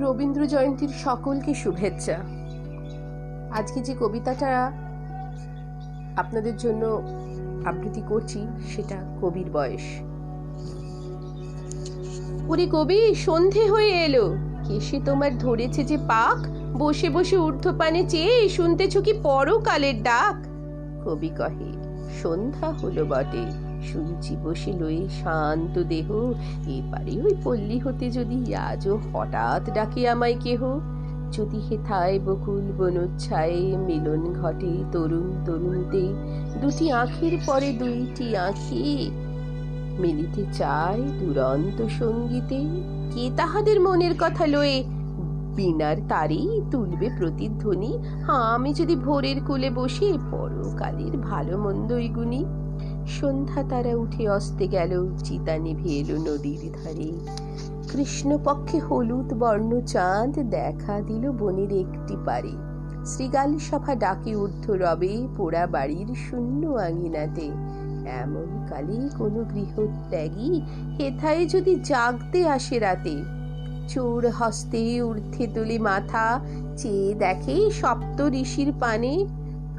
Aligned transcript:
রবীন্দ্র 0.00 0.46
জয়ন্তীর 0.46 0.88
সকলকে 0.88 1.54
শুভেচ্ছা। 1.54 2.16
আজকে 3.50 3.80
যে 3.80 3.94
কবিতাটা 4.00 4.72
আপনাদের 6.16 6.56
জন্য 6.56 7.02
আবৃত্তি 7.64 8.02
করছি, 8.08 8.46
সেটা 8.68 8.96
কবির 9.22 9.50
বয়স। 9.50 9.80
ওরে 12.48 12.66
কবি, 12.72 13.14
সন্ধে 13.14 13.70
হয়ে 13.70 14.04
এলো। 14.04 14.36
কেসে 14.64 15.00
তোমার 15.04 15.38
ধরেছে 15.38 15.84
যে 15.84 15.96
পাক? 15.96 16.46
বসে 16.78 17.10
বসে 17.10 17.36
ঊর্ধ্বপানে 17.38 18.08
চেয়ে 18.08 18.48
শুনতেছ 18.48 18.98
কি 18.98 19.12
পরকালের 19.22 20.02
ডাক? 20.02 20.46
কবি 21.04 21.28
কহে, 21.28 21.72
সন্ধ্যা 22.22 22.68
হলো 22.70 23.04
বটে। 23.04 23.61
শুনছি 23.82 24.36
বসে 24.36 24.72
লয়ে 24.72 25.08
শান্ত 25.08 25.82
দেহ। 25.82 26.08
এপারে 26.66 27.22
ওই 27.22 27.34
পল্লী 27.44 27.78
হতে 27.78 28.10
যদি 28.10 28.54
আজও 28.54 28.98
হঠাৎ 29.12 29.74
ডাকে 29.74 30.08
আমায় 30.08 30.36
কেহ? 30.40 30.62
যদি 31.32 31.58
হেথায় 31.58 32.18
বকুল 32.18 32.72
বনোচ্ছায়ে 32.78 33.76
মিলন 33.76 34.34
ঘটে 34.42 34.84
তরুণ 34.92 35.44
তরুণীতে, 35.44 36.04
দুটি 36.60 36.90
আঁখের 36.90 37.38
পরে 37.46 37.72
দুইটি 37.72 38.36
আঁখি 38.36 39.10
মিলিতে 39.98 40.44
চায় 40.52 41.02
দুরন্ত 41.20 41.86
সঙ্গীতে। 41.86 42.60
কে 43.12 43.30
তাহাদের 43.36 43.80
মনের 43.80 44.14
কথা 44.18 44.46
লয়ে 44.46 44.84
বিনার 45.56 45.96
তারেই 46.08 46.60
তুলবে 46.70 47.10
প্রতিধ্বনি? 47.18 47.98
হ্যাঁ 47.98 48.44
আমি 48.54 48.74
যদি 48.74 48.96
ভোরের 48.96 49.44
কুলে 49.46 49.70
বসে, 49.70 50.18
পরকালের 50.30 51.18
ভালো 51.18 51.58
মন্দই 51.58 52.08
গুনি। 52.08 52.44
সন্ধ্যা 53.06 53.62
তারা 53.62 53.96
উঠে 53.96 54.28
অস্তে 54.28 54.68
গেল 54.68 55.16
চিতা 55.18 55.58
নিভে 55.58 55.90
এলো 55.90 56.16
নদীর 56.18 56.72
ধারে। 56.72 57.12
কৃষ্ণপক্ষে 57.88 58.78
হলুদ 58.78 59.34
বর্ণ 59.34 59.80
চাঁদ 59.80 60.38
দেখা 60.38 61.00
দিল 61.00 61.30
বনের 61.30 61.72
একটি 61.72 62.16
পারে। 62.24 62.52
শ্রীগাল 63.06 63.58
সভা 63.58 63.94
ডাকে 63.94 64.36
ঊর্ধ্ব 64.36 64.72
রবে 64.72 65.28
পোড়া 65.36 65.66
বাড়ির 65.66 66.14
শূন্য 66.14 66.66
আঙিনাতে। 66.66 67.50
এমন 68.08 68.66
কালে 68.68 69.08
কোনো 69.18 69.44
গৃহত্যাগী 69.44 70.60
হেথায় 71.00 71.46
যদি 71.46 71.74
জাগতে 71.74 72.48
আসে 72.48 72.78
রাতে? 72.78 73.22
চোর 73.88 74.30
হস্তে 74.30 75.02
ঊর্ধ্বে 75.02 75.46
তুলে 75.46 75.78
মাথা, 75.78 76.40
চেয়ে 76.76 77.14
দেখে 77.14 77.70
সপ্ত 77.70 78.20
ঋষির 78.20 78.72
পানে 78.80 79.26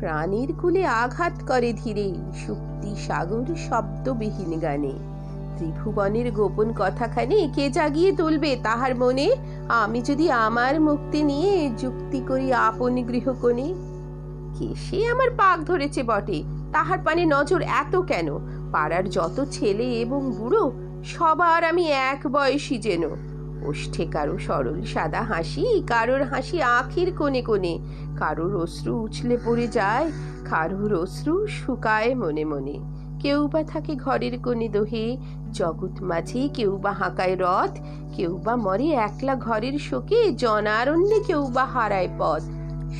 প্রাণীর 0.03 0.53
কুলে 0.61 0.85
আঘাত 0.85 1.33
করে 1.47 1.73
ধীরে, 1.73 2.13
শুক্তি 2.47 2.95
সাগর 2.95 3.55
শব্দবিহীন 3.55 4.59
গানে। 4.59 4.91
ত্রিভুবনের 5.57 6.31
গোপন 6.31 6.73
কথাখানি 6.79 7.49
কে 7.55 7.69
জাগিয়ে 7.69 8.11
তুলবে 8.11 8.57
তাহার 8.63 8.95
মনে? 8.95 9.35
আমি 9.69 10.01
যদি 10.01 10.31
আমার 10.31 10.81
মুক্তি 10.81 11.23
নিয়ে 11.23 11.69
যুক্তি 11.77 12.19
করি 12.27 12.53
আপন 12.53 12.95
গৃহকোণে? 12.95 13.73
কে 14.59 14.75
সে 14.75 15.07
আমার 15.07 15.29
পাক 15.29 15.59
ধরেছে 15.65 16.03
বটে? 16.03 16.43
তাহার 16.73 16.97
পানে 17.03 17.25
নজর 17.25 17.61
এত 17.61 18.01
কেন? 18.01 18.27
পাড়ার 18.71 19.09
যত 19.09 19.45
ছেলে 19.51 19.83
এবং 19.83 20.31
বুড়ো, 20.31 20.71
সবার 21.03 21.63
আমি 21.63 21.91
এক 21.91 22.27
বয়সী 22.31 22.77
যেন। 22.77 23.03
ওষ্ঠে 23.65 24.05
কারও 24.05 24.37
সরল 24.37 24.83
সাদা 24.83 25.21
হাসি, 25.21 25.83
কারোর 25.87 26.23
হাসি 26.23 26.61
আখির 26.61 27.13
কোণে 27.17 27.41
কোণে। 27.41 27.79
কারোর 28.17 28.63
অশ্রু 28.63 29.01
উছলে 29.01 29.37
পড়ে 29.45 29.67
যায়, 29.67 30.11
কারোর 30.49 30.93
অশ্রু 30.93 31.47
শুকায় 31.47 32.15
মনে 32.15 32.45
মনে। 32.45 32.79
কেউ 33.19 33.47
বা 33.47 33.63
থাকে 33.63 33.95
ঘরের 33.95 34.39
কোণে 34.39 34.69
দোহে, 34.69 35.17
জগৎ 35.51 36.01
মাঝে 36.01 36.49
কেউ 36.53 36.77
বা 36.77 36.91
হাঁকায় 36.91 37.35
রথ, 37.39 37.79
কেউ 38.15 38.37
বা 38.37 38.55
মরে 38.55 38.89
একলা 38.89 39.35
ঘরের 39.35 39.79
শোকে, 39.79 40.31
জনারণ্যে 40.31 41.19
কেউ 41.19 41.47
বা 41.47 41.65
হারায় 41.65 42.09
পথ। 42.19 42.41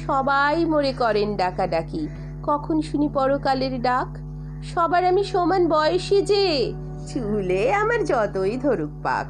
সবাই 0.06 0.66
মরে 0.66 0.94
করেন 0.94 1.38
ডাকাডাকি, 1.38 2.08
কখন 2.44 2.82
শুনি 2.82 3.10
পরকালের 3.10 3.82
ডাক? 3.82 4.18
সবার 4.64 5.06
আমি 5.06 5.24
সমান 5.24 5.68
বয়সী 5.68 6.22
যে, 6.22 6.74
চুলে 7.14 7.74
আমার 7.74 8.06
যতই 8.06 8.58
ধরুক 8.58 8.90
পাক। 9.04 9.28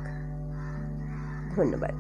ধন্যবাদ। 1.56 1.92